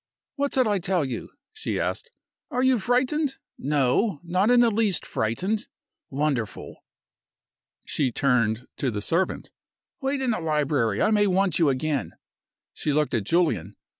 "What 0.35 0.51
did 0.53 0.65
I 0.65 0.79
tell 0.79 1.05
you?" 1.05 1.29
she 1.53 1.79
asked. 1.79 2.09
"Are 2.49 2.63
you 2.63 2.79
frightened? 2.79 3.35
No! 3.59 4.19
not 4.23 4.49
in 4.49 4.61
the 4.61 4.71
least 4.71 5.05
frightened! 5.05 5.67
Wonderful!" 6.09 6.83
She 7.85 8.11
turned 8.11 8.65
to 8.77 8.89
the 8.89 8.99
servant. 9.03 9.51
"Wait 10.01 10.19
in 10.23 10.31
the 10.31 10.39
library; 10.41 11.03
I 11.03 11.11
may 11.11 11.27
want 11.27 11.59
you 11.59 11.69
again." 11.69 12.13
She 12.73 12.93
looked 12.93 13.13
at 13.13 13.25
Julian. 13.25 13.75